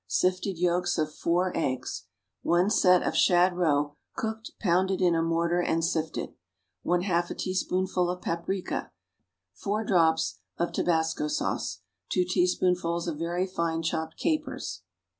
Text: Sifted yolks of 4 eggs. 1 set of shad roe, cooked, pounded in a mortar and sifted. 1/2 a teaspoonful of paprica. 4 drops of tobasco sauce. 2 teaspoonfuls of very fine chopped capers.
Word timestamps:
Sifted 0.07 0.57
yolks 0.57 0.97
of 0.97 1.13
4 1.13 1.55
eggs. 1.55 2.05
1 2.41 2.71
set 2.71 3.03
of 3.03 3.15
shad 3.15 3.55
roe, 3.55 3.97
cooked, 4.15 4.49
pounded 4.59 4.99
in 4.99 5.13
a 5.13 5.21
mortar 5.21 5.61
and 5.61 5.85
sifted. 5.85 6.33
1/2 6.83 7.29
a 7.29 7.35
teaspoonful 7.35 8.09
of 8.09 8.19
paprica. 8.19 8.89
4 9.53 9.83
drops 9.83 10.39
of 10.57 10.71
tobasco 10.71 11.27
sauce. 11.27 11.81
2 12.09 12.25
teaspoonfuls 12.25 13.07
of 13.07 13.19
very 13.19 13.45
fine 13.45 13.83
chopped 13.83 14.17
capers. 14.17 14.81